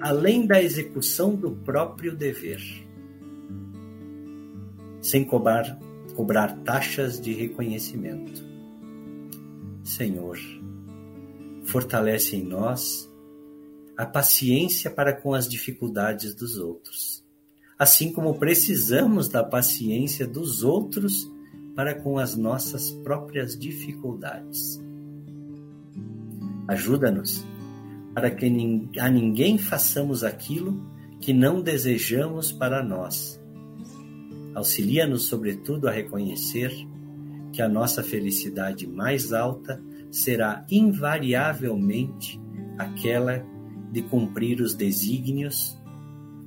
além 0.00 0.46
da 0.46 0.62
execução 0.62 1.34
do 1.34 1.50
próprio 1.50 2.16
dever, 2.16 2.60
sem 5.00 5.24
cobrar, 5.24 5.78
cobrar 6.14 6.56
taxas 6.64 7.20
de 7.20 7.32
reconhecimento. 7.34 8.48
Senhor, 9.84 10.38
fortalece 11.64 12.36
em 12.36 12.44
nós 12.44 13.10
a 13.96 14.06
paciência 14.06 14.90
para 14.90 15.12
com 15.12 15.34
as 15.34 15.46
dificuldades 15.46 16.34
dos 16.34 16.56
outros, 16.56 17.22
assim 17.78 18.12
como 18.12 18.38
precisamos 18.38 19.28
da 19.28 19.44
paciência 19.44 20.26
dos 20.26 20.62
outros 20.62 21.30
para 21.76 21.94
com 21.94 22.18
as 22.18 22.34
nossas 22.36 22.90
próprias 22.90 23.58
dificuldades. 23.58 24.80
Ajuda-nos 26.66 27.44
para 28.14 28.30
que 28.30 28.46
a 28.98 29.08
ninguém 29.08 29.58
façamos 29.58 30.24
aquilo 30.24 30.80
que 31.20 31.32
não 31.32 31.60
desejamos 31.60 32.50
para 32.50 32.82
nós. 32.82 33.40
Auxilia-nos, 34.54 35.26
sobretudo, 35.26 35.88
a 35.88 35.92
reconhecer 35.92 36.72
que 37.52 37.62
a 37.62 37.68
nossa 37.68 38.02
felicidade 38.02 38.86
mais 38.86 39.32
alta 39.32 39.80
será 40.10 40.64
invariavelmente 40.70 42.40
aquela 42.78 43.44
de 43.92 44.02
cumprir 44.02 44.60
os 44.60 44.74
desígnios, 44.74 45.78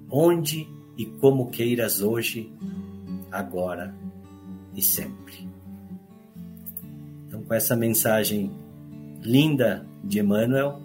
onde 0.09 0.67
e 0.97 1.05
como 1.05 1.49
queiras 1.49 2.01
hoje, 2.01 2.51
agora 3.31 3.95
e 4.75 4.81
sempre. 4.81 5.47
Então, 7.27 7.43
com 7.43 7.53
essa 7.53 7.75
mensagem 7.75 8.51
linda 9.21 9.87
de 10.03 10.19
Emmanuel, 10.19 10.81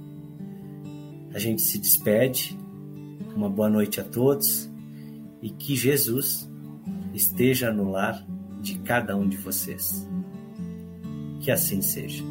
a 1.38 1.40
gente 1.40 1.62
se 1.62 1.78
despede. 1.78 2.58
Uma 3.36 3.48
boa 3.48 3.70
noite 3.70 4.00
a 4.00 4.04
todos 4.04 4.68
e 5.40 5.50
que 5.50 5.76
Jesus 5.76 6.50
esteja 7.14 7.72
no 7.72 7.92
lar 7.92 8.26
de 8.60 8.76
cada 8.80 9.16
um 9.16 9.28
de 9.28 9.36
vocês. 9.36 10.04
Que 11.38 11.52
assim 11.52 11.80
seja. 11.80 12.24